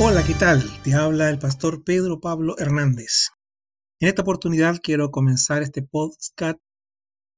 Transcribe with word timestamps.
Hola, 0.00 0.24
¿qué 0.24 0.34
tal? 0.34 0.62
Te 0.84 0.94
habla 0.94 1.28
el 1.28 1.40
pastor 1.40 1.82
Pedro 1.82 2.20
Pablo 2.20 2.56
Hernández. 2.56 3.30
En 3.98 4.08
esta 4.08 4.22
oportunidad 4.22 4.78
quiero 4.80 5.10
comenzar 5.10 5.64
este 5.64 5.82
podcast 5.82 6.60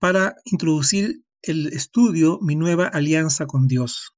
para 0.00 0.34
introducir 0.44 1.22
el 1.40 1.68
estudio 1.68 2.40
Mi 2.42 2.56
nueva 2.56 2.88
alianza 2.88 3.46
con 3.46 3.68
Dios. 3.68 4.10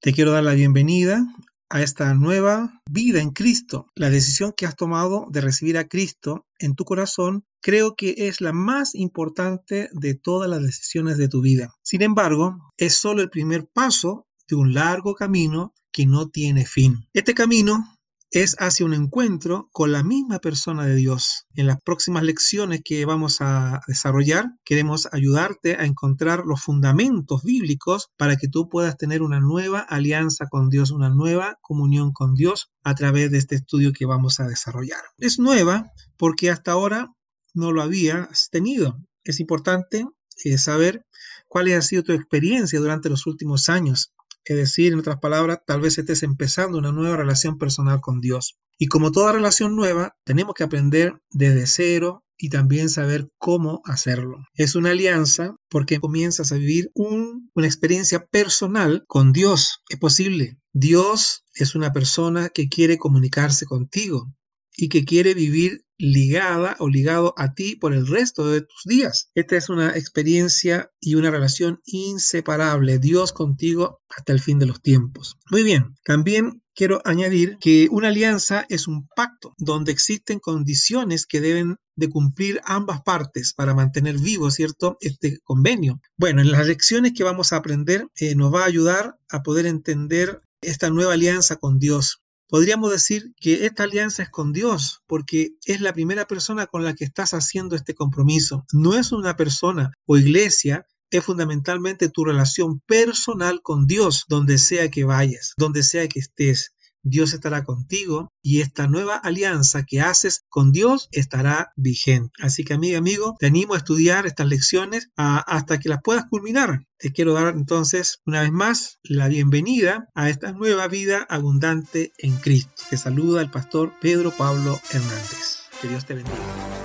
Te 0.00 0.12
quiero 0.12 0.30
dar 0.30 0.44
la 0.44 0.54
bienvenida 0.54 1.26
a 1.68 1.82
esta 1.82 2.14
nueva 2.14 2.80
vida 2.88 3.20
en 3.20 3.30
Cristo. 3.30 3.88
La 3.96 4.08
decisión 4.08 4.52
que 4.56 4.66
has 4.66 4.76
tomado 4.76 5.26
de 5.28 5.40
recibir 5.40 5.78
a 5.78 5.88
Cristo 5.88 6.46
en 6.60 6.76
tu 6.76 6.84
corazón 6.84 7.44
creo 7.60 7.96
que 7.96 8.14
es 8.18 8.40
la 8.40 8.52
más 8.52 8.94
importante 8.94 9.90
de 9.92 10.14
todas 10.14 10.48
las 10.48 10.62
decisiones 10.62 11.18
de 11.18 11.26
tu 11.26 11.40
vida. 11.40 11.74
Sin 11.82 12.02
embargo, 12.02 12.70
es 12.76 12.94
solo 12.94 13.20
el 13.20 13.30
primer 13.30 13.66
paso 13.66 14.28
de 14.46 14.54
un 14.54 14.74
largo 14.74 15.16
camino 15.16 15.74
que 15.92 16.06
no 16.06 16.28
tiene 16.28 16.66
fin. 16.66 17.06
Este 17.12 17.34
camino 17.34 17.84
es 18.32 18.56
hacia 18.58 18.86
un 18.86 18.94
encuentro 18.94 19.68
con 19.72 19.92
la 19.92 20.02
misma 20.02 20.38
persona 20.38 20.86
de 20.86 20.94
Dios. 20.94 21.44
En 21.54 21.66
las 21.66 21.80
próximas 21.82 22.22
lecciones 22.22 22.80
que 22.82 23.04
vamos 23.04 23.42
a 23.42 23.82
desarrollar, 23.86 24.46
queremos 24.64 25.06
ayudarte 25.12 25.76
a 25.76 25.84
encontrar 25.84 26.44
los 26.46 26.62
fundamentos 26.62 27.42
bíblicos 27.42 28.08
para 28.16 28.36
que 28.36 28.48
tú 28.48 28.70
puedas 28.70 28.96
tener 28.96 29.20
una 29.20 29.38
nueva 29.38 29.80
alianza 29.80 30.46
con 30.48 30.70
Dios, 30.70 30.90
una 30.90 31.10
nueva 31.10 31.58
comunión 31.60 32.12
con 32.12 32.34
Dios 32.34 32.70
a 32.82 32.94
través 32.94 33.30
de 33.30 33.36
este 33.36 33.56
estudio 33.56 33.92
que 33.92 34.06
vamos 34.06 34.40
a 34.40 34.46
desarrollar. 34.46 35.02
Es 35.18 35.38
nueva 35.38 35.92
porque 36.16 36.50
hasta 36.50 36.72
ahora 36.72 37.12
no 37.52 37.70
lo 37.70 37.82
habías 37.82 38.48
tenido. 38.50 38.96
Es 39.24 39.40
importante 39.40 40.06
eh, 40.44 40.56
saber 40.56 41.04
cuál 41.48 41.70
ha 41.72 41.82
sido 41.82 42.02
tu 42.02 42.12
experiencia 42.12 42.80
durante 42.80 43.10
los 43.10 43.26
últimos 43.26 43.68
años 43.68 44.14
es 44.44 44.56
decir, 44.56 44.92
en 44.92 44.98
otras 44.98 45.18
palabras, 45.18 45.60
tal 45.66 45.80
vez 45.80 45.98
estés 45.98 46.22
empezando 46.22 46.78
una 46.78 46.92
nueva 46.92 47.16
relación 47.16 47.58
personal 47.58 48.00
con 48.00 48.20
Dios. 48.20 48.58
Y 48.78 48.86
como 48.86 49.12
toda 49.12 49.32
relación 49.32 49.76
nueva, 49.76 50.16
tenemos 50.24 50.54
que 50.54 50.64
aprender 50.64 51.14
desde 51.30 51.66
cero 51.66 52.24
y 52.36 52.48
también 52.48 52.88
saber 52.88 53.28
cómo 53.38 53.82
hacerlo. 53.84 54.38
Es 54.54 54.74
una 54.74 54.90
alianza 54.90 55.54
porque 55.68 56.00
comienzas 56.00 56.50
a 56.50 56.56
vivir 56.56 56.90
una 56.94 57.66
experiencia 57.66 58.26
personal 58.26 59.04
con 59.06 59.32
Dios. 59.32 59.82
Es 59.88 59.98
posible. 59.98 60.58
Dios 60.72 61.44
es 61.54 61.74
una 61.74 61.92
persona 61.92 62.48
que 62.48 62.68
quiere 62.68 62.98
comunicarse 62.98 63.66
contigo 63.66 64.32
y 64.76 64.88
que 64.88 65.04
quiere 65.04 65.34
vivir 65.34 65.84
ligada 65.98 66.76
o 66.80 66.88
ligado 66.88 67.32
a 67.36 67.54
ti 67.54 67.76
por 67.76 67.94
el 67.94 68.06
resto 68.06 68.48
de 68.48 68.62
tus 68.62 68.82
días. 68.84 69.30
Esta 69.34 69.56
es 69.56 69.68
una 69.68 69.96
experiencia 69.96 70.90
y 71.00 71.14
una 71.14 71.30
relación 71.30 71.80
inseparable, 71.84 72.98
Dios 72.98 73.32
contigo 73.32 74.00
hasta 74.08 74.32
el 74.32 74.40
fin 74.40 74.58
de 74.58 74.66
los 74.66 74.82
tiempos. 74.82 75.36
Muy 75.50 75.62
bien, 75.62 75.94
también 76.04 76.62
quiero 76.74 77.00
añadir 77.04 77.56
que 77.60 77.88
una 77.90 78.08
alianza 78.08 78.66
es 78.68 78.88
un 78.88 79.06
pacto 79.14 79.54
donde 79.58 79.92
existen 79.92 80.40
condiciones 80.40 81.26
que 81.26 81.40
deben 81.40 81.76
de 81.94 82.08
cumplir 82.08 82.60
ambas 82.64 83.02
partes 83.02 83.52
para 83.54 83.74
mantener 83.74 84.18
vivo, 84.18 84.50
¿cierto?, 84.50 84.96
este 85.00 85.38
convenio. 85.44 86.00
Bueno, 86.16 86.40
en 86.40 86.50
las 86.50 86.66
lecciones 86.66 87.12
que 87.14 87.24
vamos 87.24 87.52
a 87.52 87.56
aprender 87.56 88.08
eh, 88.16 88.34
nos 88.34 88.52
va 88.52 88.62
a 88.62 88.66
ayudar 88.66 89.18
a 89.30 89.42
poder 89.42 89.66
entender 89.66 90.40
esta 90.62 90.90
nueva 90.90 91.14
alianza 91.14 91.56
con 91.56 91.78
Dios. 91.78 92.21
Podríamos 92.52 92.90
decir 92.90 93.32
que 93.40 93.64
esta 93.64 93.84
alianza 93.84 94.24
es 94.24 94.28
con 94.28 94.52
Dios, 94.52 95.00
porque 95.06 95.52
es 95.64 95.80
la 95.80 95.94
primera 95.94 96.26
persona 96.26 96.66
con 96.66 96.84
la 96.84 96.92
que 96.92 97.06
estás 97.06 97.32
haciendo 97.32 97.76
este 97.76 97.94
compromiso. 97.94 98.66
No 98.74 98.92
es 98.92 99.10
una 99.10 99.36
persona 99.36 99.92
o 100.04 100.18
iglesia, 100.18 100.84
es 101.10 101.24
fundamentalmente 101.24 102.10
tu 102.10 102.26
relación 102.26 102.80
personal 102.80 103.62
con 103.62 103.86
Dios, 103.86 104.26
donde 104.28 104.58
sea 104.58 104.90
que 104.90 105.04
vayas, 105.04 105.54
donde 105.56 105.82
sea 105.82 106.06
que 106.08 106.18
estés. 106.18 106.74
Dios 107.02 107.32
estará 107.32 107.64
contigo 107.64 108.32
y 108.42 108.60
esta 108.60 108.86
nueva 108.86 109.16
alianza 109.16 109.84
que 109.84 110.00
haces 110.00 110.44
con 110.48 110.72
Dios 110.72 111.08
estará 111.12 111.72
vigente. 111.76 112.32
Así 112.40 112.64
que 112.64 112.74
amiga, 112.74 112.98
amigo, 112.98 113.36
te 113.38 113.46
animo 113.46 113.74
a 113.74 113.78
estudiar 113.78 114.26
estas 114.26 114.46
lecciones 114.46 115.08
hasta 115.16 115.78
que 115.78 115.88
las 115.88 116.00
puedas 116.02 116.24
culminar. 116.28 116.84
Te 116.98 117.12
quiero 117.12 117.34
dar 117.34 117.54
entonces 117.54 118.20
una 118.26 118.42
vez 118.42 118.52
más 118.52 118.98
la 119.02 119.28
bienvenida 119.28 120.08
a 120.14 120.30
esta 120.30 120.52
nueva 120.52 120.86
vida 120.88 121.26
abundante 121.28 122.12
en 122.18 122.36
Cristo. 122.36 122.82
Te 122.90 122.96
saluda 122.96 123.42
el 123.42 123.50
pastor 123.50 123.92
Pedro 124.00 124.30
Pablo 124.30 124.80
Hernández. 124.92 125.58
Que 125.80 125.88
Dios 125.88 126.06
te 126.06 126.14
bendiga. 126.14 126.81